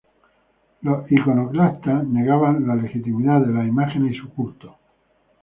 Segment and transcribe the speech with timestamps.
[0.81, 4.75] Los iconoclastas negaban la legitimidad de las imágenes y su culto.